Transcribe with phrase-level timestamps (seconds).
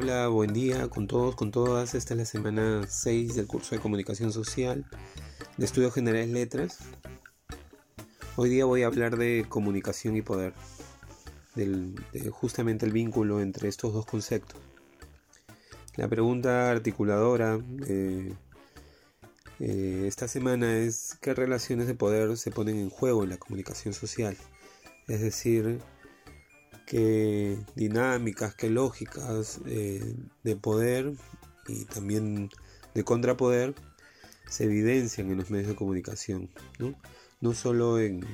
[0.00, 1.96] Hola, buen día con todos, con todas.
[1.96, 4.86] Esta es la semana 6 del curso de Comunicación Social
[5.56, 6.78] de Estudios Generales Letras.
[8.36, 10.54] Hoy día voy a hablar de comunicación y poder,
[11.56, 14.60] del, de justamente el vínculo entre estos dos conceptos.
[15.96, 18.36] La pregunta articuladora de
[19.58, 23.92] eh, esta semana es qué relaciones de poder se ponen en juego en la comunicación
[23.94, 24.36] social.
[25.08, 25.80] Es decir,
[26.88, 31.12] qué dinámicas, qué lógicas eh, de poder
[31.68, 32.48] y también
[32.94, 33.74] de contrapoder
[34.48, 36.48] se evidencian en los medios de comunicación.
[36.78, 36.94] No,
[37.40, 38.26] no solo en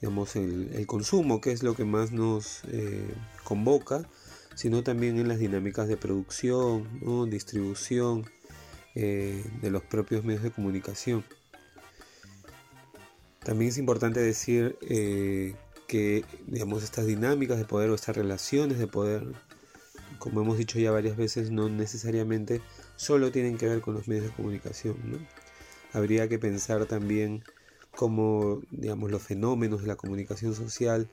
[0.00, 4.08] digamos, el, consumo, que es lo que más nos eh, convoca,
[4.56, 6.88] sino también en las dinámicas de producción,
[7.30, 8.28] distribución
[8.96, 11.24] eh, de los propios medios de comunicación.
[13.44, 14.76] También es importante decir
[15.88, 19.26] que digamos estas dinámicas de poder o estas relaciones de poder
[20.20, 22.60] como hemos dicho ya varias veces no necesariamente
[22.96, 24.96] solo tienen que ver con los medios de comunicación
[25.92, 27.42] habría que pensar también
[27.96, 31.10] cómo digamos los fenómenos de la comunicación social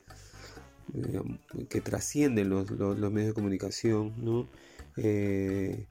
[1.69, 4.47] que trascienden los, medios de comunicación ¿no?
[4.97, 5.87] Eh,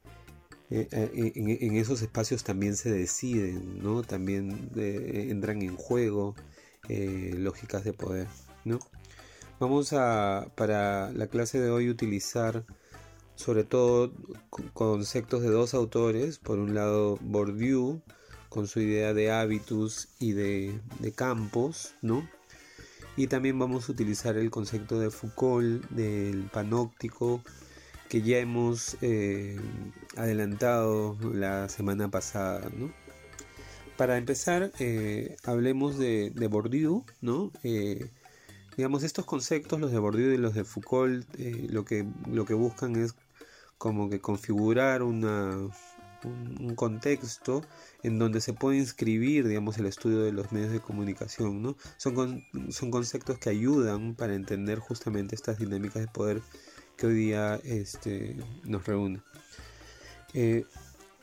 [0.70, 4.02] eh, eh, en, esos espacios también se deciden, ¿no?
[4.02, 6.34] también entran en juego
[6.88, 8.26] lógicas de poder.
[8.64, 8.78] ¿No?
[9.60, 12.64] Vamos a, para la clase de hoy, utilizar
[13.36, 14.12] sobre todo
[14.72, 16.38] conceptos de dos autores.
[16.38, 18.02] Por un lado, Bourdieu,
[18.48, 20.80] con su idea de hábitus y de,
[21.14, 22.28] campos, ¿no?
[23.16, 27.42] Y también vamos a utilizar el concepto de Foucault, del panóptico,
[28.08, 29.58] que ya hemos eh,
[30.16, 32.68] adelantado la semana pasada,
[33.96, 37.52] Para empezar, eh, hablemos de, de Bourdieu, ¿no?
[37.62, 38.10] Eh,
[38.76, 42.54] Digamos, estos conceptos, los de Bourdieu y los de Foucault, eh, lo, que, lo que
[42.54, 43.14] buscan es
[43.78, 45.56] como que configurar una,
[46.24, 47.62] un, contexto
[48.02, 51.76] en donde se puede inscribir, digamos, el estudio de los medios de comunicación, ¿no?
[51.96, 56.42] Son, son conceptos que ayudan para entender justamente estas dinámicas de poder
[56.96, 59.22] que hoy día este, nos reúnen.
[60.32, 60.64] Eh,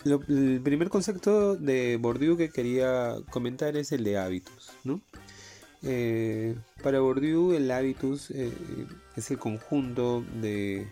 [0.05, 5.01] el primer concepto de Bourdieu que quería comentar es el de hábitos, ¿no?
[5.83, 8.53] Eh, para Bourdieu el hábitus eh,
[9.15, 10.87] es el conjunto de,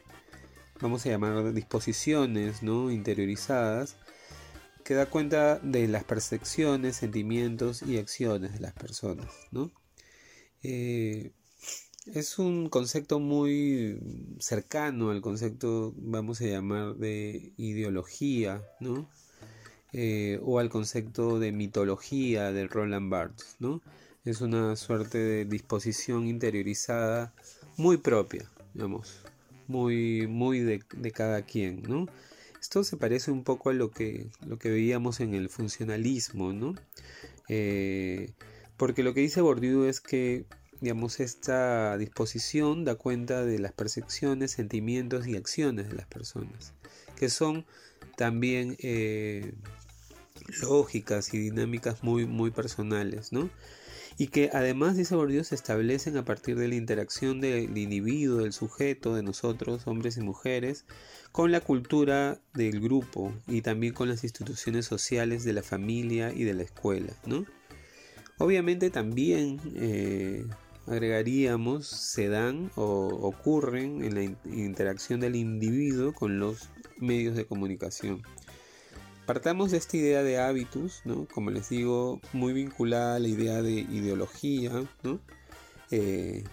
[0.82, 3.98] vamos a llamar, disposiciones interiorizadas
[4.84, 9.28] que da cuenta de las percepciones, sentimientos y acciones de las personas.
[10.64, 11.32] Eh,
[12.08, 14.00] es un concepto muy
[14.40, 18.64] cercano al concepto, vamos a llamar, de ideología,
[20.42, 23.58] o al concepto de mitología de Roland Barthes.
[24.30, 27.34] Es una suerte de disposición interiorizada
[27.78, 29.22] muy propia, digamos,
[29.68, 30.82] muy, muy de,
[31.12, 32.08] cada quien, ¿no?
[32.60, 36.76] Esto se parece un poco a lo que, lo que veíamos en el funcionalismo, ¿no?
[37.48, 38.34] Eh,
[38.78, 40.46] porque lo que dice Bourdieu es que,
[40.82, 46.74] digamos, esta disposición da cuenta de las percepciones, sentimientos y acciones de las personas,
[47.16, 47.66] que son
[48.18, 49.54] también eh,
[50.62, 53.50] lógicas y dinámicas muy, muy personales, ¿no?
[54.20, 58.52] Y que además, dice Bourdieu, se establecen a partir de la interacción del individuo, del
[58.52, 60.84] sujeto, de nosotros, hombres y mujeres,
[61.32, 66.44] con la cultura del grupo y también con las instituciones sociales de la familia y
[66.44, 67.14] de la escuela.
[67.26, 67.46] ¿no?
[68.40, 70.46] Obviamente también eh,
[70.86, 78.22] agregaríamos, se dan o ocurren en la interacción del individuo con los medios de comunicación.
[79.30, 81.28] Partamos de esta idea de hábitos, ¿no?
[81.32, 84.72] Como les digo, muy vinculada a la idea de ideología,
[85.04, 85.20] ¿no?
[85.92, 86.44] Eh,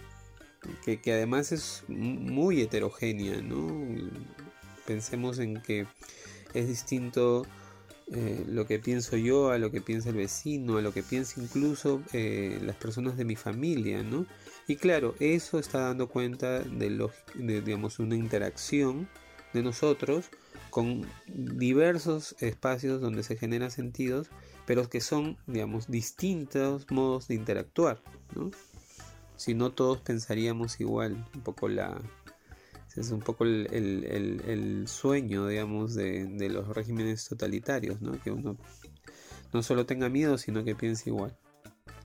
[0.85, 3.67] que, además es muy heterogénea, ¿no?
[4.85, 5.87] Pensemos en que
[6.53, 7.47] es distinto
[8.11, 11.41] eh, lo que pienso yo a lo que piensa el vecino, a lo que piensa
[11.41, 14.27] incluso eh, las personas de mi familia, ¿no?
[14.67, 19.09] Y claro, eso está dando cuenta de, de digamos, una interacción
[19.51, 20.29] de nosotros
[20.77, 24.29] con diversos espacios donde se generan sentidos,
[24.67, 27.99] pero que son, digamos, distintos modos de interactuar,
[28.35, 28.51] ¿no?
[29.37, 31.99] Si no todos pensaríamos igual, un poco la...
[32.95, 38.11] Es un poco el, sueño, digamos, de, los regímenes totalitarios, ¿no?
[38.21, 38.55] Que uno
[39.53, 41.35] no solo tenga miedo, sino que piense igual.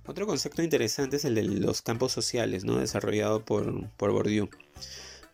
[0.07, 2.79] Otro concepto interesante es el de los campos sociales, ¿no?
[2.79, 4.49] Desarrollado por, por Bourdieu.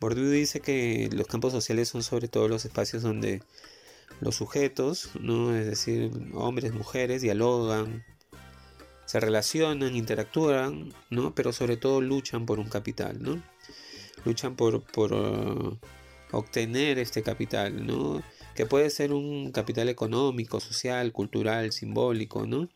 [0.00, 3.42] Bourdieu dice que los campos sociales son sobre todo los espacios donde
[4.20, 5.54] los sujetos, ¿no?
[5.56, 8.04] es decir, hombres, mujeres, dialogan,
[9.06, 11.34] se relacionan, interactúan, ¿no?
[11.34, 13.42] pero sobre todo luchan por un capital, ¿no?
[14.24, 15.78] luchan por, por,
[16.32, 18.22] obtener este capital, ¿no?
[18.54, 22.68] Que puede ser un capital económico, social, cultural, simbólico, ¿no?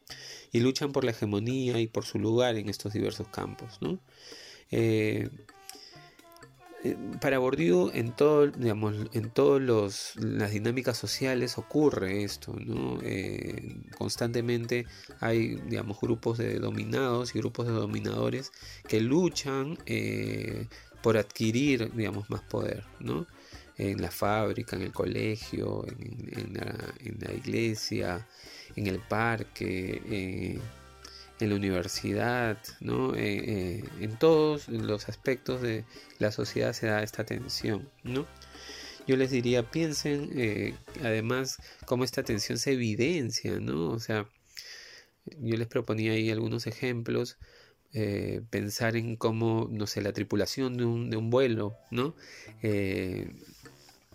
[0.53, 3.99] Y luchan por la hegemonía y por su lugar en estos diversos campos, ¿no?
[4.71, 5.29] Eh,
[7.21, 12.99] para Bourdieu en todo, digamos, en todas las dinámicas sociales ocurre esto, ¿no?
[13.03, 14.87] Eh, constantemente
[15.21, 18.53] hay, digamos, grupos de dominados y grupos de dominadores
[18.89, 20.67] que luchan eh,
[21.03, 23.27] por adquirir, digamos, más poder, ¿no?
[23.79, 28.27] En la fábrica, en el colegio, en, la, en la, iglesia,
[28.77, 30.61] en el parque,
[31.43, 33.15] en la universidad, ¿no?
[33.17, 35.85] Eh, eh, en todos los aspectos de
[36.19, 38.27] la sociedad se da esta tensión, ¿no?
[39.09, 43.91] Yo les diría, piensen eh, además cómo esta tensión se evidencia, ¿no?
[43.91, 44.29] O sea,
[45.41, 47.39] yo les proponía ahí algunos ejemplos,
[48.51, 52.15] pensar en cómo, no sé, la tripulación de un, de un vuelo, ¿no?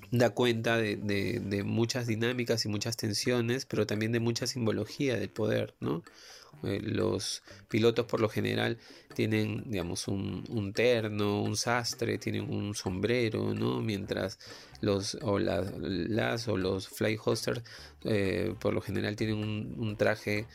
[0.10, 5.18] da cuenta de, de, de, muchas dinámicas y muchas tensiones, pero también de mucha simbología
[5.18, 6.02] del poder, ¿no?
[6.64, 8.78] Eh, los pilotos por lo general
[9.14, 13.82] tienen, digamos, un, terno, un sastre, tienen un sombrero, ¿no?
[13.82, 14.40] Mientras
[14.82, 17.64] los o las, o los fly hosters
[18.04, 19.38] eh, por lo general tienen
[19.78, 20.46] un, traje,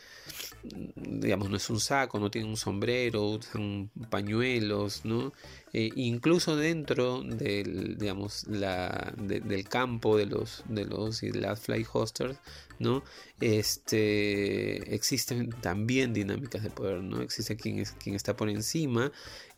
[0.95, 5.33] digamos, no es un saco, no tienen un sombrero, usan pañuelos, ¿no?
[5.73, 11.85] Eh, incluso dentro del, digamos, la, del campo de los, de los y las fly
[11.93, 12.39] hosters,
[12.79, 13.03] ¿no?
[13.41, 17.23] Este, existen también dinámicas de poder, ¿no?
[17.23, 19.11] Existe quien, es, quien está por encima,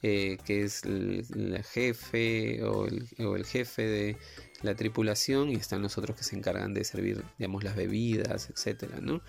[0.07, 1.25] eh, que es el,
[1.65, 4.17] jefe o el, jefe de
[4.61, 8.99] la tripulación y están los otros que se encargan de servir, digamos, las bebidas, etcétera,
[9.01, 9.23] ¿no?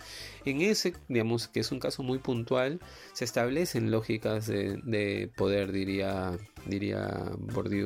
[0.43, 2.81] En ese, digamos, que es un caso muy puntual,
[3.13, 7.31] se establecen lógicas de, poder, diría, diría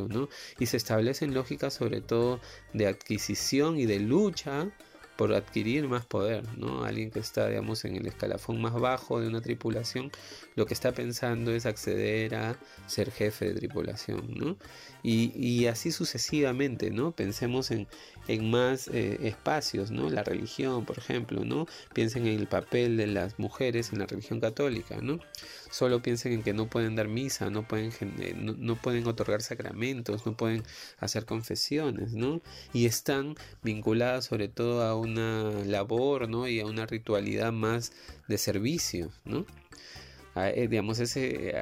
[0.09, 0.27] ¿no?
[0.57, 2.41] Y se establecen lógicas sobre todo
[2.73, 4.71] de adquisición y de lucha
[5.19, 6.85] por adquirir más poder, ¿no?
[6.85, 10.11] Alguien que está, digamos, en el escalafón más bajo de una tripulación,
[10.55, 14.55] lo que está pensando es acceder a ser jefe de tripulación, ¿no?
[15.03, 17.11] Y, así sucesivamente, ¿no?
[17.11, 17.87] Pensemos en,
[18.27, 20.09] en más eh, espacios, ¿no?
[20.09, 21.67] La religión, por ejemplo, ¿no?
[21.93, 25.19] Piensen en el papel de las mujeres en la religión católica, ¿no?
[25.71, 30.25] Solo piensen en que no pueden dar misa, no pueden, eh, no, pueden otorgar sacramentos,
[30.25, 30.63] no pueden
[30.99, 32.41] hacer confesiones, ¿no?
[32.73, 36.47] Y están vinculadas sobre todo a una labor, ¿no?
[36.47, 37.93] Y a una ritualidad más
[38.27, 39.45] de servicio, ¿no?
[40.35, 41.53] Eh, digamos, ese,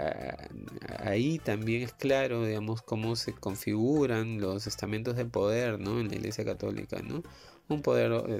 [0.99, 5.99] ahí también es claro, digamos, cómo se configuran los estamentos de poder, ¿no?
[5.99, 7.23] En la Iglesia Católica, ¿no?
[7.69, 8.39] Un poder eh,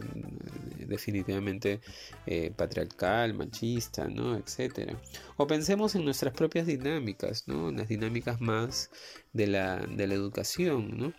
[0.86, 1.82] definitivamente
[2.26, 4.38] eh, patriarcal, machista, ¿no?
[4.38, 4.98] Etcétera.
[5.38, 7.70] O pensemos en nuestras propias dinámicas, ¿no?
[7.70, 8.90] En las dinámicas más
[9.34, 11.14] de la, de la educación, ¿no?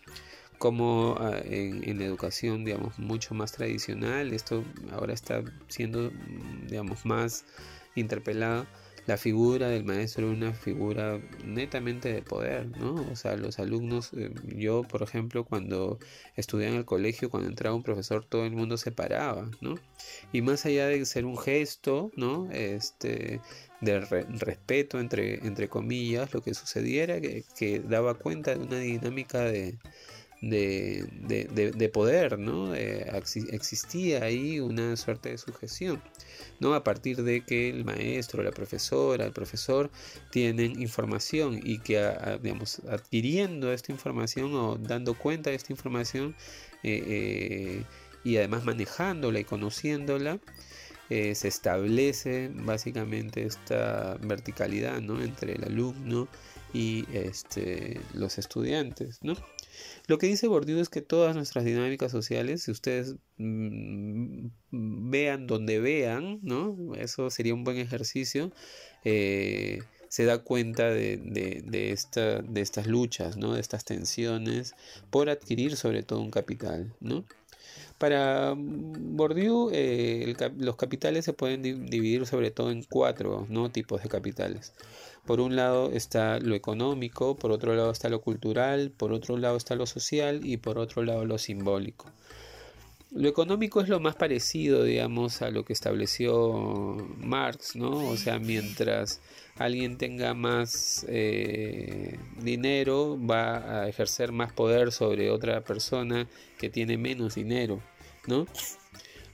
[0.58, 6.10] como ah, en, en, la educación, digamos, mucho más tradicional, esto ahora está siendo,
[6.66, 7.44] digamos, más
[7.94, 8.66] interpelado
[9.08, 12.94] la figura del maestro es una figura netamente de poder, ¿no?
[13.10, 15.98] O sea, los alumnos, eh, yo por ejemplo, cuando
[16.36, 19.76] estudié en el colegio, cuando entraba un profesor, todo el mundo se paraba, ¿no?
[20.30, 22.50] Y más allá de ser un gesto, ¿no?
[22.52, 23.40] Este,
[23.80, 29.40] de respeto, entre, entre comillas, lo que sucediera, que, que daba cuenta de una dinámica
[29.40, 29.78] de,
[30.40, 32.74] de, poder, ¿no?
[32.74, 36.02] existía ahí una suerte de sujeción,
[36.60, 36.74] ¿no?
[36.74, 39.90] A partir de que el maestro, la profesora, el profesor
[40.30, 41.98] tienen información y que,
[42.42, 46.34] digamos, adquiriendo esta información o dando cuenta de esta información
[46.82, 47.84] eh, eh,
[48.24, 50.38] y además manejándola y conociéndola,
[51.10, 55.22] eh, se establece básicamente esta verticalidad, ¿no?
[55.22, 56.28] Entre el alumno
[56.74, 59.34] y este, los estudiantes, ¿no?
[60.06, 65.80] Lo que dice Bourdieu es que todas nuestras dinámicas sociales, si ustedes mm, vean donde
[65.80, 66.94] vean, ¿no?
[66.96, 68.50] Eso sería un buen ejercicio.
[69.04, 73.54] Eh, se da cuenta de, de, esta, de estas luchas, ¿no?
[73.54, 74.74] de estas tensiones
[75.10, 76.94] por adquirir sobre todo un capital.
[77.00, 77.24] ¿no?
[77.98, 83.70] Para Bourdieu, eh, los capitales se pueden dividir sobre todo en cuatro ¿no?
[83.70, 84.72] tipos de capitales.
[85.28, 89.58] Por un lado está lo económico, por otro lado está lo cultural, por otro lado
[89.58, 92.06] está lo social y por otro lado lo simbólico.
[93.10, 98.08] Lo económico es lo más parecido, digamos, a lo que estableció Marx, ¿no?
[98.08, 99.20] O sea, mientras
[99.56, 106.26] alguien tenga más eh, dinero, va a ejercer más poder sobre otra persona
[106.58, 107.82] que tiene menos dinero,
[108.26, 108.46] ¿no?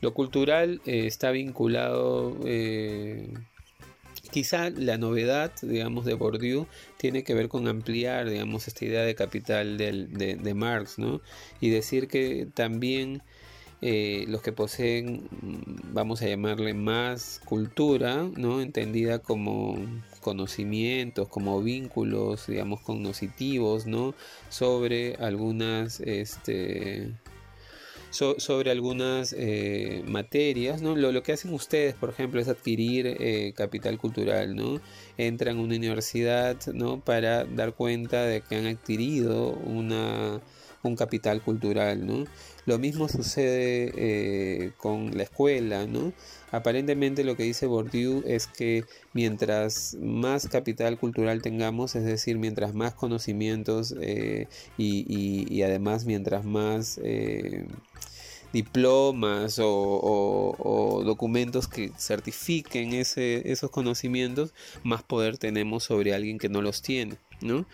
[0.01, 3.33] Lo cultural eh, está vinculado eh,
[4.35, 9.14] Quizá la novedad, digamos, de Bourdieu tiene que ver con ampliar, digamos, esta idea de
[9.14, 11.21] capital de, Marx, ¿no?
[11.61, 13.23] Y decir que también
[13.81, 15.29] eh, los que poseen,
[15.93, 18.61] vamos a llamarle más cultura, ¿no?
[18.61, 19.76] Entendida como
[20.21, 24.17] conocimientos, como vínculos, digamos, cognitivos, ¿no?
[24.49, 27.12] Sobre algunas, este
[28.14, 30.94] sobre algunas eh, materias, ¿no?
[30.94, 34.80] Lo, que hacen ustedes, por ejemplo, es adquirir eh, capital cultural, ¿no?
[35.18, 37.00] Entran a una universidad, ¿no?
[37.00, 40.40] Para dar cuenta de que han adquirido una,
[40.85, 42.25] un capital cultural, ¿no?
[42.66, 46.12] Lo mismo sucede eh, con la escuela, ¿no?
[46.52, 52.75] Aparentemente lo que dice Bourdieu es que mientras más capital cultural tengamos, es decir, mientras
[52.75, 54.47] más conocimientos y,
[54.78, 57.00] y, además mientras más
[58.55, 66.63] diplomas o, documentos que certifiquen ese, esos conocimientos, más poder tenemos sobre alguien que no
[66.63, 67.67] los tiene, ¿no?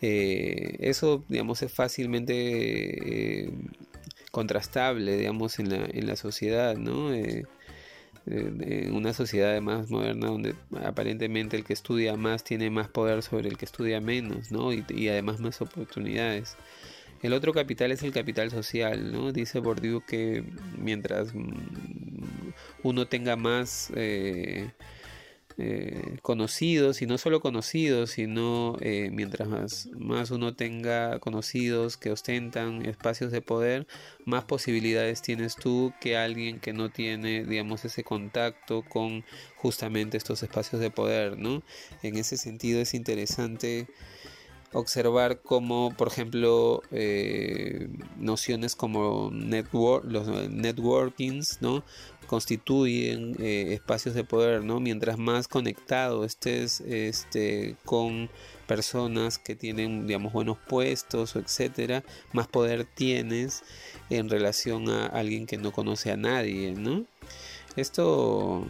[0.00, 3.50] Eh, eso, digamos, es fácilmente eh,
[4.30, 7.12] contrastable, digamos, en la, sociedad, ¿no?
[7.12, 7.44] Eh,
[8.26, 13.48] en una sociedad más moderna donde aparentemente el que estudia más tiene más poder sobre
[13.48, 14.72] el que estudia menos, ¿no?
[14.72, 16.56] Y además más oportunidades.
[17.22, 19.32] El otro capital es el capital social, ¿no?
[19.32, 20.44] Dice Bourdieu que
[20.76, 22.52] mientras mm,
[22.82, 24.72] uno tenga más eh,
[25.58, 32.10] eh, conocidos, y no solo conocidos, sino eh, mientras más, más uno tenga conocidos que
[32.10, 33.86] ostentan espacios de poder,
[34.24, 39.24] más posibilidades tienes tú que alguien que no tiene, digamos, ese contacto con
[39.56, 41.62] justamente estos espacios de poder, ¿no?
[42.02, 43.86] En ese sentido es interesante
[44.72, 47.88] observar cómo, por ejemplo, eh,
[48.18, 51.84] nociones como network, los networkings, ¿no?
[52.32, 54.80] constituyen eh, espacios de poder, ¿no?
[54.80, 58.30] Mientras más conectado estés este, con
[58.66, 62.02] personas que tienen, digamos, buenos puestos o etcétera,
[62.32, 63.62] más poder tienes
[64.08, 67.04] en relación a alguien que no conoce a nadie, ¿no?
[67.76, 68.66] Esto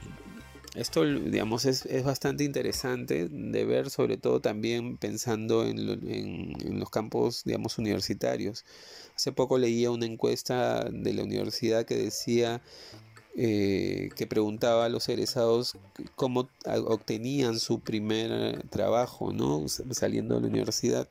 [0.74, 7.78] esto, digamos, es, bastante interesante de ver, sobre todo también pensando en, los campos, digamos,
[7.78, 8.64] universitarios.
[9.14, 12.62] Hace poco leía una encuesta de la universidad que decía
[13.36, 15.76] eh, que preguntaba a los egresados
[16.16, 16.48] cómo
[16.86, 19.66] obtenían su primer trabajo, ¿no?
[19.68, 21.08] Saliendo de la universidad.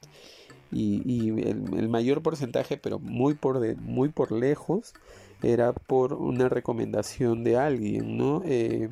[0.72, 4.94] Y, el, mayor porcentaje, pero muy por, de, muy por lejos,
[5.44, 8.42] era por una recomendación de alguien, ¿no?
[8.46, 8.90] Eh,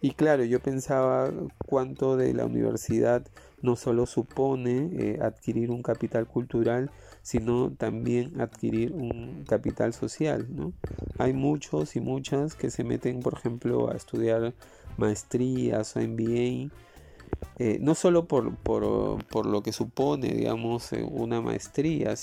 [0.00, 1.32] y claro, yo pensaba
[1.66, 3.26] cuánto de la universidad
[3.62, 6.90] no solo supone eh, adquirir un capital cultural,
[7.22, 10.46] sino también adquirir un capital social.
[10.50, 10.72] ¿no?
[11.18, 14.54] Hay muchos y muchas que se meten, por ejemplo, a estudiar
[14.98, 16.70] maestrías o MBA.
[17.58, 22.14] Eh, no solo por, por, por, lo que supone, digamos, eh, una maestría,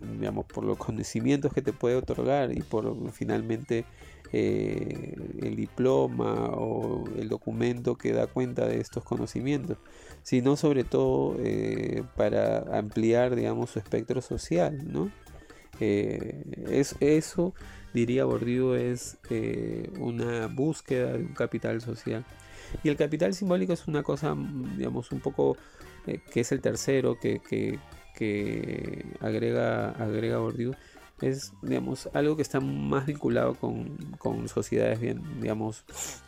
[0.00, 3.84] digamos, por los conocimientos que te puede otorgar y por finalmente
[4.38, 9.78] eh, el diploma o el documento que da cuenta de estos conocimientos,
[10.22, 15.10] sino sobre todo eh, para ampliar, digamos, su espectro social, ¿no?
[15.80, 17.54] Eh, es, eso,
[17.94, 19.16] diría Bourdieu, es
[19.98, 22.26] una búsqueda de un capital social.
[22.84, 24.36] Y el capital simbólico es una cosa,
[24.76, 25.56] digamos, un poco
[26.04, 30.74] que es el tercero que, que, agrega, agrega Bourdieu,
[31.20, 35.84] es, digamos, algo que está más vinculado con, con, sociedades bien, digamos,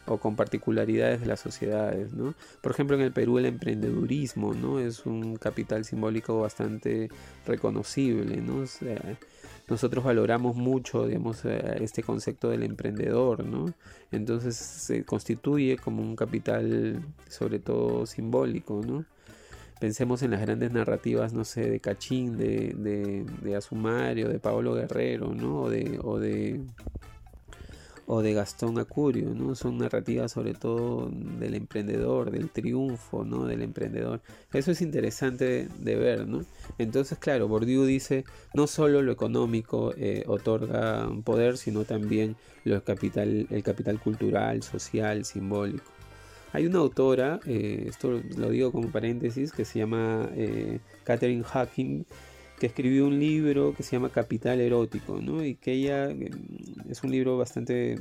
[0.07, 2.35] o con particularidades de las sociedades, ¿no?
[2.63, 4.81] Por ejemplo, en el Perú el emprendedurismo, ¿no?
[4.81, 7.11] Es un capital simbólico bastante
[7.47, 8.65] reconocible, ¿no?
[9.69, 13.75] nosotros valoramos mucho, digamos, eh, este concepto del emprendedor, ¿no?
[14.11, 19.05] Entonces se constituye como un capital, sobre todo simbólico, ¿no?
[19.81, 24.75] Pensemos en las grandes narrativas, no sé, de Cachín, de, de, de Asumario, de Paolo
[24.75, 25.63] Guerrero, ¿no?
[25.63, 25.99] O de,
[28.07, 29.55] o de, Gastón Acurio, ¿no?
[29.55, 33.45] Son narrativas sobre todo del emprendedor, del triunfo, ¿no?
[33.45, 34.21] Del emprendedor.
[34.53, 36.45] Eso es interesante de, ver, ¿no?
[36.79, 42.37] Entonces, claro, Bourdieu dice, no solo lo económico eh, otorga poder, sino también
[42.85, 45.85] capital, el capital cultural, social, simbólico.
[46.53, 52.07] Hay una autora, eh, esto lo digo como paréntesis, que se llama eh, Catherine Hacking,
[52.59, 55.45] que escribió un libro que se llama Capital Erótico, ¿no?
[55.45, 56.31] Y que ella eh,
[56.89, 57.99] es un libro bastante,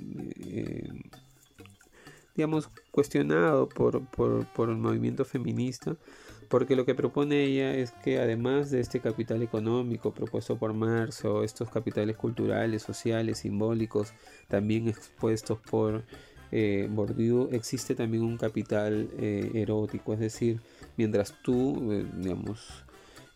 [2.35, 5.97] digamos, cuestionado por, por, el movimiento feminista,
[6.47, 11.25] porque lo que propone ella es que además de este capital económico propuesto por Marx
[11.25, 14.13] o estos capitales culturales, sociales, simbólicos,
[14.47, 16.05] también expuestos por
[16.51, 16.89] eh,
[17.51, 20.59] existe también un capital eh, erótico, es decir,
[20.95, 22.83] mientras tú, eh, digamos,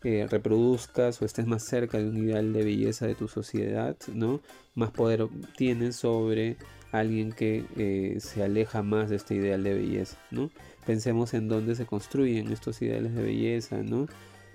[0.04, 4.42] reproduzcas o estés más cerca de un ideal de belleza de tu sociedad, ¿no?
[4.74, 6.58] Más poder tienes sobre
[6.92, 10.50] alguien que se aleja más de este ideal de belleza, ¿no?
[10.88, 14.08] Pensemos en dónde se construyen estos ideales de belleza, ¿no?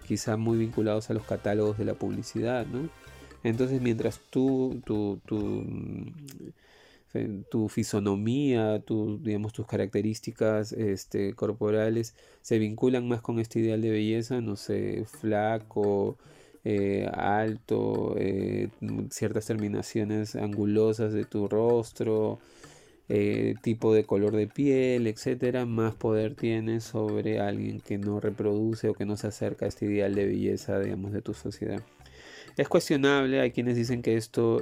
[0.08, 2.88] Quizá muy vinculados a los catálogos de la publicidad, ¿no?
[3.44, 5.64] Entonces, mientras tú, tú, tú
[7.48, 8.82] tu fisonomía,
[9.20, 15.04] digamos, tus características este, corporales se vinculan más con este ideal de belleza, no sé,
[15.06, 16.16] flaco,
[16.68, 18.70] eh, alto, eh,
[19.10, 22.40] ciertas terminaciones angulosas de tu rostro,
[23.08, 28.88] eh, tipo de color de piel, etcétera, más poder tienes sobre alguien que no reproduce
[28.88, 31.80] o que no se acerca a este ideal de belleza, digamos, de tu sociedad.
[32.56, 34.60] Es cuestionable, hay quienes dicen que esto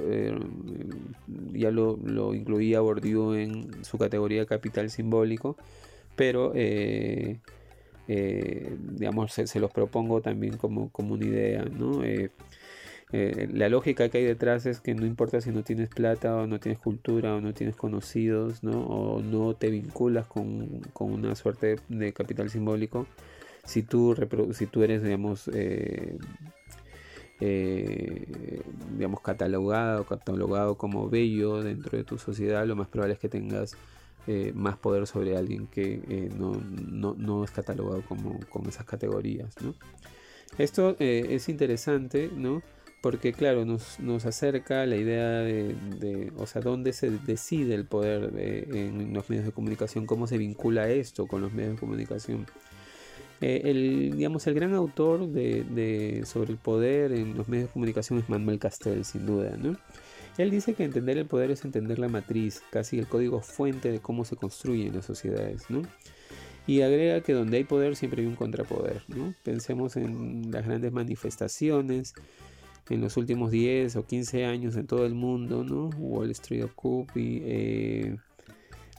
[1.55, 1.97] ya lo,
[2.33, 5.57] incluía Bourdieu en su categoría capital simbólico,
[6.15, 7.39] pero eh,
[8.07, 11.65] eh, digamos, se, los propongo también como, como una idea.
[11.65, 12.01] ¿no?
[13.11, 16.59] la lógica que hay detrás es que no importa si no tienes plata o no
[16.59, 18.81] tienes cultura o no tienes conocidos ¿no?
[18.81, 23.07] o no te vinculas con, con una suerte de capital simbólico,
[23.63, 24.15] si tú,
[24.53, 25.49] si tú eres, digamos,
[27.41, 28.61] eh,
[28.93, 33.75] digamos, catalogado, catalogado como bello dentro de tu sociedad, lo más probable es que tengas
[34.27, 39.53] eh, más poder sobre alguien que eh, no, es catalogado como con esas categorías.
[40.57, 42.61] Esto es interesante, ¿no?
[43.01, 48.33] Porque claro, nos, nos acerca la idea de, o sea, dónde se decide el poder
[48.37, 52.47] en los medios de comunicación, cómo se vincula esto con los medios de comunicación.
[53.45, 55.19] El, digamos, el gran autor
[56.25, 59.55] sobre el poder en los medios de comunicación es Manuel Castel, sin duda.
[59.57, 59.77] ¿no?
[60.37, 63.99] Él dice que entender el poder es entender la matriz, casi el código fuente de
[63.99, 65.69] cómo se construyen las sociedades.
[65.69, 65.83] ¿no?
[66.65, 69.03] Y agrega que donde hay poder siempre hay un contrapoder.
[69.07, 69.35] ¿no?
[69.43, 72.13] Pensemos en las grandes manifestaciones
[72.89, 75.89] en los últimos 10 o 15 años en todo el mundo, ¿no?
[75.97, 78.17] Wall Street Occupy, eh,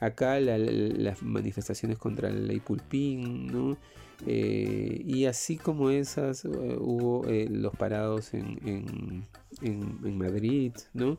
[0.00, 3.76] acá las manifestaciones contra la ley Pulpín, ¿no?
[4.24, 9.26] Eh, y así como esas, eh, hubo eh, los parados en,
[9.60, 11.18] en, Madrid, ¿no?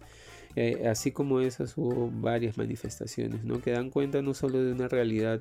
[0.89, 3.61] así como esas, hubo varias manifestaciones, ¿no?
[3.61, 5.39] Que dan cuenta no solo de una realidad,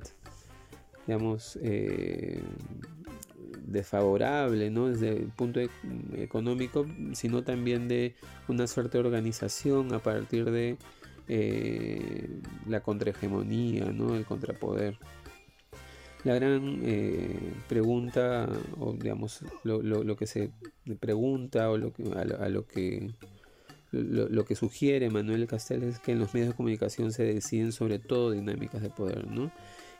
[1.07, 1.57] digamos,
[3.65, 4.89] desfavorable, ¿no?
[4.89, 5.59] Desde el punto
[6.15, 8.13] económico, sino también de
[8.47, 10.77] una suerte de organización a partir de
[12.67, 14.15] la contrahegemonía, ¿no?
[14.15, 14.99] El contrapoder
[16.27, 20.51] la gran eh, pregunta, o digamos, lo, que se
[20.99, 23.11] pregunta o lo que, a, lo, que
[23.91, 27.97] lo, que sugiere Manuel Castel es que en los medios de comunicación se deciden sobre
[27.99, 29.53] todo dinámicas de poder, ¿no?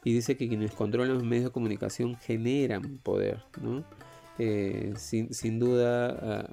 [0.04, 3.86] Y dice que quienes controlan los medios de comunicación generan poder, ¿no?
[4.38, 6.50] Eh, sin, sin, duda, ah,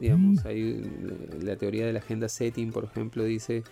[0.00, 0.82] digamos, hay
[1.42, 3.64] la teoría de la agenda setting, por ejemplo, dice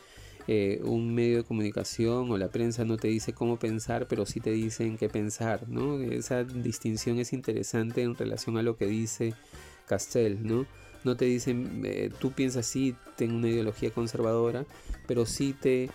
[0.48, 4.38] eh, un medio de comunicación o la prensa no te dice cómo pensar, pero sí
[4.40, 6.00] te dicen qué pensar, ¿no?
[6.00, 9.35] Esa distinción es interesante en relación a lo que dice
[9.87, 10.66] Castell, ¿no?
[11.02, 14.66] No te dicen, eh, tú piensas así, ten una ideología conservadora,
[15.09, 15.90] pero sí te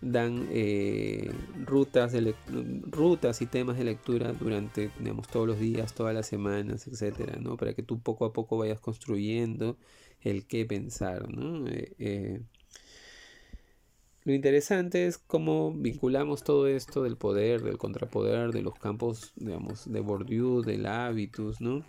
[0.00, 1.30] dan eh,
[1.64, 2.34] rutas, de
[2.82, 7.56] rutas y temas de lectura durante digamos, todos los días, todas las semanas, etcétera, ¿no?
[7.56, 9.76] Para que tú poco a poco vayas construyendo
[10.20, 11.64] el qué pensar, ¿no?
[14.28, 19.90] Lo interesante es cómo vinculamos todo esto del poder, del contrapoder, de los campos, digamos,
[19.90, 21.82] de Bourdieu, del hábitus, ¿no?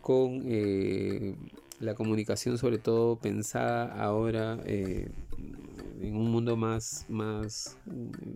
[0.00, 1.36] Con eh,
[1.78, 5.08] la comunicación, sobre todo pensada ahora eh,
[6.00, 7.78] en un mundo más, más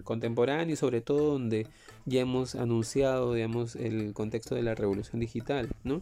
[0.05, 1.66] contemporáneo y sobre todo donde
[2.07, 6.01] ya hemos anunciado, digamos, el contexto de la revolución digital, ¿no?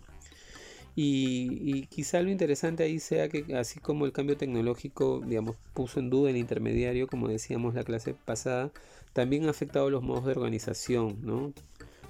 [0.99, 6.09] Y, quizá lo interesante ahí sea que así como el cambio tecnológico, digamos, puso en
[6.09, 8.73] duda el intermediario, como decíamos la clase pasada,
[9.13, 11.53] también ha afectado los modos de organización, ¿no?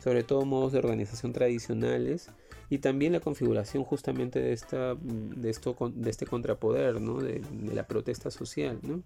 [0.02, 2.30] Sobre todo modos de organización tradicionales
[2.70, 7.20] y también la configuración justamente de, esta, de, esto, de este contrapoder, ¿no?
[7.20, 7.42] De,
[7.74, 9.02] la protesta social, ¿no?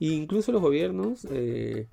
[0.00, 1.26] E incluso los gobiernos...
[1.32, 1.88] Eh,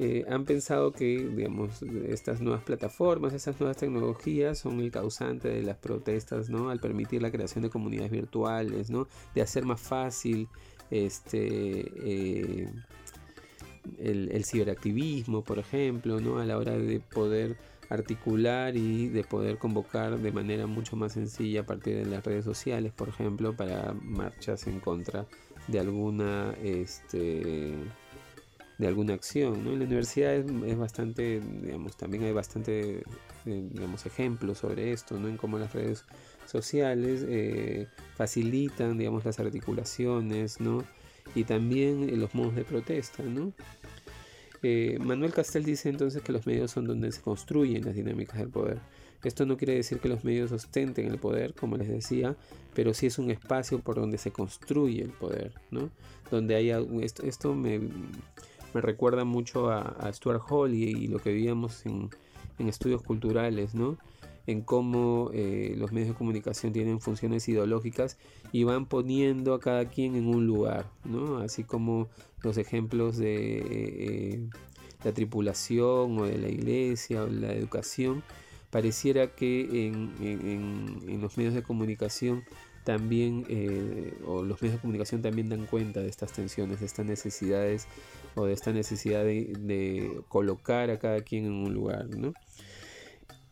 [0.00, 5.64] eh, han pensado que digamos, estas nuevas plataformas, estas nuevas tecnologías son el causante de
[5.64, 6.70] las protestas, ¿no?
[6.70, 9.08] Al permitir la creación de comunidades virtuales, ¿no?
[9.34, 10.46] De hacer más fácil
[10.92, 12.68] este, eh,
[13.98, 16.38] el, ciberactivismo, por ejemplo, ¿no?
[16.38, 17.56] A la hora de poder
[17.88, 22.44] articular y de poder convocar de manera mucho más sencilla a partir de las redes
[22.44, 25.26] sociales, por ejemplo, para marchas en contra
[25.66, 27.74] de alguna este,
[28.78, 29.64] de alguna acción.
[29.64, 29.72] ¿no?
[29.72, 33.02] En la universidad es, es, bastante, digamos, también hay bastante,
[33.44, 35.28] eh, digamos, ejemplos sobre esto, ¿no?
[35.28, 36.04] En cómo las redes
[36.46, 40.84] sociales eh, facilitan, digamos, las articulaciones, ¿no?
[41.34, 43.52] Y también eh, los modos de protesta, ¿no?
[45.00, 48.80] Manuel Castel dice entonces que los medios son donde se construyen las dinámicas del poder.
[49.22, 52.36] Esto no quiere decir que los medios ostenten el poder, como les decía,
[52.74, 55.90] pero sí es un espacio por donde se construye el poder, ¿no?
[56.32, 57.80] Donde haya esto, esto me,
[58.74, 62.10] me recuerda mucho a, Stuart Hall y, lo que vivíamos en,
[62.58, 63.96] estudios culturales, ¿no?
[64.46, 68.16] en cómo eh, los medios de comunicación tienen funciones ideológicas
[68.50, 71.38] y van poniendo a cada quien en un lugar, ¿no?
[71.38, 72.08] así como
[72.42, 74.48] los ejemplos de eh,
[75.04, 78.24] la tripulación o de la iglesia o la educación,
[78.70, 82.42] pareciera que en los medios de comunicación
[82.88, 87.86] también, eh, los medios de comunicación también dan cuenta de estas tensiones, de estas necesidades
[88.38, 92.06] o de esta necesidad de, colocar a cada quien en un lugar.
[92.16, 92.32] ¿no?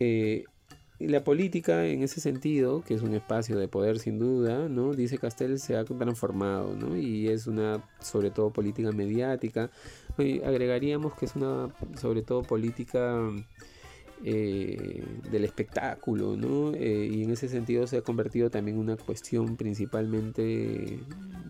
[0.00, 0.44] Eh,
[0.98, 4.94] la política, en ese sentido, que es un espacio de poder sin duda, ¿no?
[4.94, 6.96] dice Castel, se ha transformado ¿no?
[6.96, 9.70] y es una, sobre todo, política mediática.
[10.16, 13.30] agregaríamos que es una, sobre todo, política
[14.24, 16.72] eh, del espectáculo, ¿no?
[16.74, 21.00] Eh, y en ese sentido se ha convertido también en una cuestión principalmente,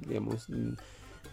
[0.09, 0.49] digamos,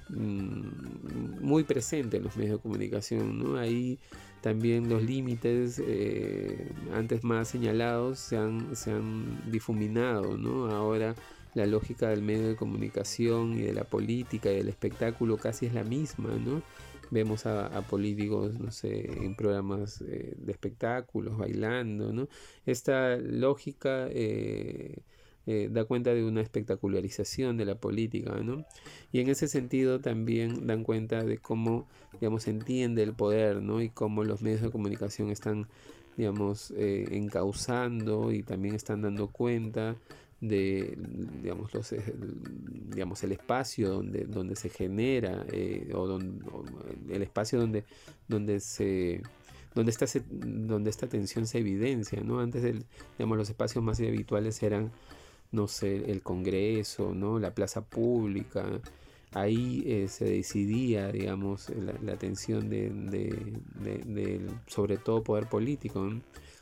[0.10, 3.58] muy presente en los medios de comunicación, ¿no?
[3.58, 4.00] Ahí
[4.42, 10.68] también los límites eh, antes más señalados se han, se han difuminado, ¿no?
[10.68, 11.16] Ahora
[11.54, 15.74] la lógica del medio de comunicación y de la política y del espectáculo casi es
[15.74, 16.62] la misma, ¿no?
[17.12, 22.28] Vemos a, políticos, no sé, en programas eh, de espectáculos, bailando, ¿no?
[22.66, 25.04] Esta lógica eh,
[25.46, 28.66] eh, da cuenta de una espectacularización de la política, ¿no?
[29.12, 33.82] Y en ese sentido también dan cuenta de cómo, digamos, entiende el poder, ¿no?
[33.82, 35.68] Y cómo los medios de comunicación están,
[36.18, 39.96] digamos, encauzando y también están dando cuenta
[40.44, 40.98] de
[41.42, 42.04] digamos, los, eh,
[42.90, 47.86] digamos el espacio donde, donde se genera eh, o, el espacio donde,
[48.28, 49.22] donde se
[49.74, 52.42] donde esta, donde esta tensión se evidencia ¿no?
[52.42, 52.86] antes del,
[53.18, 54.92] digamos, los espacios más habituales eran
[55.54, 58.66] no sé el congreso no la plaza pública.
[59.32, 66.08] Ahí eh, se decidía digamos la, la tensión de, de, sobre todo poder político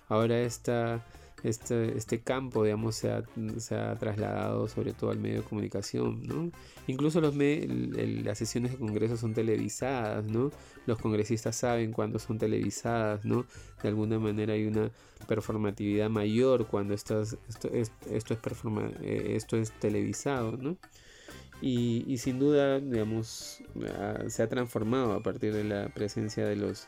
[0.08, 1.04] ahora esta
[1.44, 3.24] este, este campo, digamos, se ha,
[3.58, 6.52] se ha, trasladado sobre todo al medio de comunicación, ¿no?
[6.88, 10.52] Incluso los las sesiones de congreso son televisadas, ¿no?
[10.86, 13.46] Los congresistas saben cuándo son televisadas, ¿no?
[13.82, 14.92] De alguna manera hay una
[15.28, 17.92] performatividad mayor cuando estas, esto, es,
[19.02, 20.78] eh, esto es televisado, ¿no?
[21.62, 23.62] Y, y, sin duda, digamos,
[24.28, 26.88] se ha transformado a partir de la presencia de los,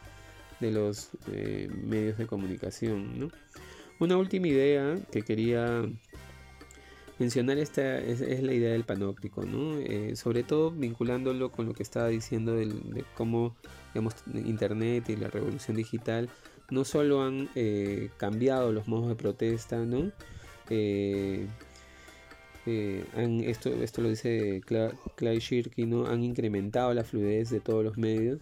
[0.59, 3.29] de los eh, medios de comunicación, ¿no?
[4.03, 5.81] Una última idea que quería
[7.19, 9.79] mencionar esta es, la idea del panóptico, ¿no?
[9.79, 13.55] Eh, sobre todo vinculándolo con lo que estaba diciendo de cómo
[13.93, 16.29] digamos, Internet y la revolución digital
[16.69, 20.11] no solo han eh, cambiado los modos de protesta, ¿no?
[20.69, 21.47] Eh,
[22.65, 24.61] esto, esto lo dice
[25.15, 26.07] Clay Shirky, ¿no?
[26.07, 28.39] han incrementado la fluidez de todos los medios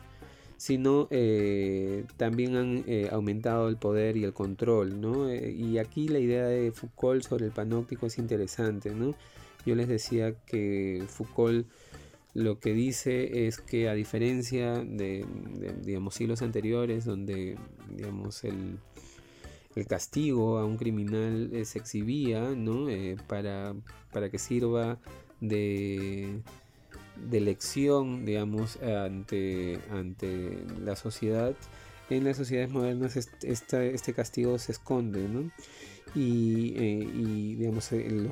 [0.62, 5.28] sino eh, también han eh, aumentado el poder y el control, ¿no?
[5.28, 9.16] Eh, y aquí la idea de Foucault sobre el panóptico es interesante, ¿no?
[9.66, 11.66] Yo les decía que Foucault
[12.36, 15.26] lo que dice es que a diferencia de,
[15.84, 17.58] digamos, siglos anteriores, donde,
[17.90, 18.78] digamos, el,
[19.76, 22.86] el castigo a un criminal se exhibía, ¿no?
[23.28, 23.74] para,
[24.14, 25.00] para que sirva
[25.40, 26.44] de
[27.30, 31.56] de lección, digamos, ante, ante la sociedad.
[32.10, 35.50] En las sociedades modernas este castigo se esconde, ¿no?
[36.14, 37.08] Y, eh,
[37.58, 38.30] digamos, el,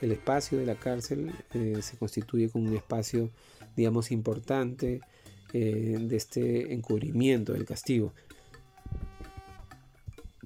[0.00, 3.30] el, espacio de la cárcel eh, se constituye como un espacio,
[3.74, 5.00] digamos, importante
[5.54, 8.12] eh, de este encubrimiento del castigo.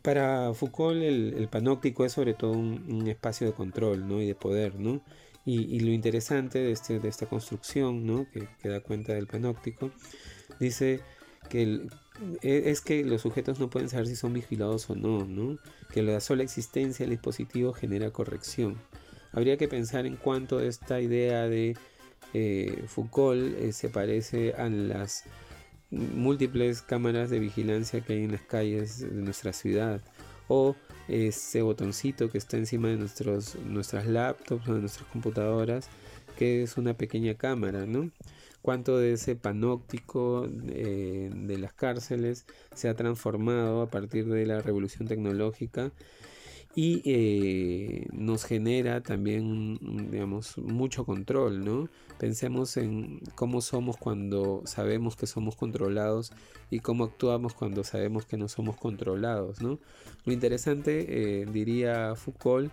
[0.03, 4.23] Para Foucault el, panóptico es sobre todo un, un, espacio de control ¿no?
[4.23, 5.01] y de poder, ¿no?
[5.49, 8.27] Y, lo interesante de, este, de esta construcción, ¿no?
[8.31, 9.93] que, da cuenta del panóptico,
[10.59, 11.01] dice
[11.49, 11.87] que
[12.43, 15.57] e, es que los sujetos no pueden saber si son vigilados o no, ¿no?
[15.93, 18.77] que la sola existencia del dispositivo genera corrección.
[19.31, 21.77] Habría que pensar en cuánto esta idea de
[22.35, 25.25] eh, Foucault eh, se parece a las
[25.91, 30.01] múltiples cámaras de vigilancia que hay en las calles de nuestra ciudad
[30.49, 30.75] o
[31.09, 35.89] ese botoncito que está encima de nuestros, nuestras laptops o de nuestras computadoras,
[36.39, 38.11] que es una pequeña cámara, ¿no?
[38.67, 44.61] cuánto de ese panóptico eh, de las cárceles se ha transformado a partir de la
[44.61, 45.93] revolución tecnológica
[46.79, 49.79] y eh, nos genera también,
[50.11, 51.89] digamos, mucho control, ¿no?
[52.19, 56.33] Pensemos en cómo somos cuando sabemos que somos controlados
[56.71, 59.79] y cómo actuamos cuando sabemos que no somos controlados, ¿no?
[60.27, 61.07] Lo interesante,
[61.41, 62.71] eh, diría Foucault,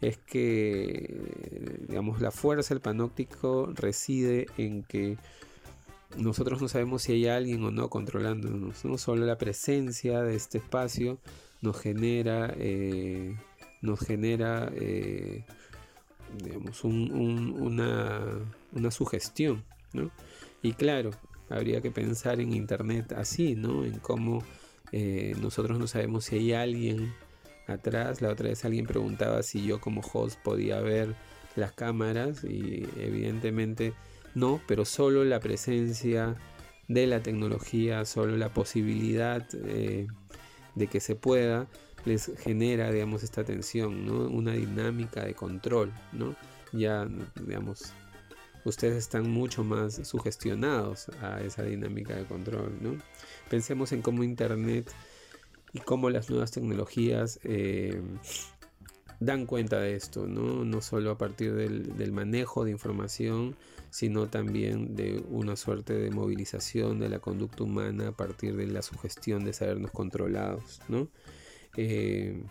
[0.00, 5.18] es que, digamos, la fuerza del panóptico reside en que
[6.16, 8.96] nosotros no sabemos si hay alguien o no controlándonos, ¿no?
[8.96, 11.18] Solo la presencia de este espacio
[11.64, 13.34] nos genera, eh,
[13.80, 15.44] nos genera, eh,
[16.42, 18.20] digamos, una,
[18.72, 20.10] una, sugestión, ¿no?
[20.62, 21.10] Y claro,
[21.48, 23.84] habría que pensar en Internet así, ¿no?
[23.84, 24.44] En cómo
[24.92, 27.14] eh, nosotros no sabemos si hay alguien
[27.66, 28.20] atrás.
[28.20, 31.14] La otra vez alguien preguntaba si yo como host podía ver
[31.56, 33.94] las cámaras y evidentemente
[34.34, 36.36] no, pero solo la presencia
[36.88, 39.48] de la tecnología, solo la posibilidad
[40.74, 41.66] de que se pueda,
[42.04, 44.28] les genera, digamos, esta tensión, ¿no?
[44.28, 46.34] Una dinámica de control, ¿no?
[46.72, 47.08] Ya,
[47.40, 47.92] digamos,
[48.64, 52.96] ustedes están mucho más sugestionados a esa dinámica de control, ¿no?
[53.48, 54.90] Pensemos en cómo Internet
[55.72, 58.00] y cómo las nuevas tecnologías eh,
[59.20, 60.64] dan cuenta de esto, ¿no?
[60.64, 63.56] no solo a partir del, manejo de información,
[63.90, 68.82] sino también de una suerte de movilización de la conducta humana a partir de la
[68.82, 70.80] sugestión de sabernos controlados.
[70.88, 71.08] ¿no?
[71.76, 72.42] Eh,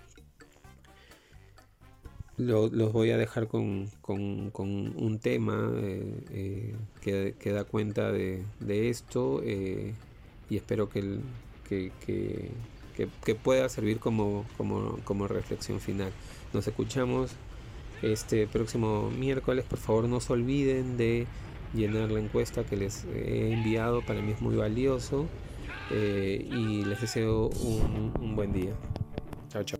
[2.38, 8.44] los voy a dejar con, un tema eh, que, da cuenta de,
[8.90, 11.20] esto y espero que,
[11.68, 11.92] que
[12.94, 16.12] que, pueda servir como, como, reflexión final.
[16.54, 17.32] Nos escuchamos
[18.02, 19.66] este próximo miércoles.
[19.68, 21.26] Por favor, no se olviden de
[21.74, 24.02] llenar la encuesta que les he enviado.
[24.02, 25.26] Para mí es muy valioso.
[25.92, 28.74] Eh, y les deseo un, un buen día.
[29.50, 29.80] Chao, chao.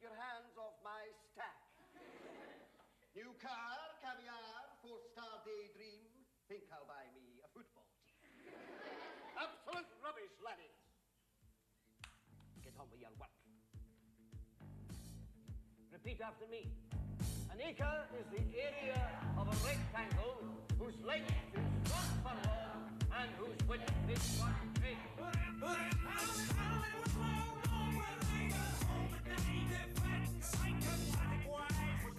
[0.00, 1.60] Keep your hands off my stack.
[3.12, 6.08] New car, caviar, four-star daydream.
[6.48, 8.32] Think I'll buy me a football team.
[9.36, 10.72] Absolute rubbish, laddie.
[12.64, 13.28] Get on with your work.
[15.92, 16.72] Repeat after me.
[17.52, 19.04] An acre is the area
[19.36, 20.40] of a rectangle
[20.80, 22.88] whose length is one furlong
[23.20, 24.96] and whose width is one cubit.
[30.40, 32.18] Psychopathic wise, with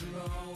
[0.00, 0.49] control.